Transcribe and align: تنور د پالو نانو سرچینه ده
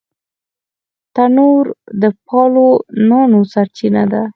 تنور 1.13 1.65
د 2.01 2.03
پالو 2.25 2.67
نانو 3.09 3.39
سرچینه 3.53 4.03
ده 4.11 4.23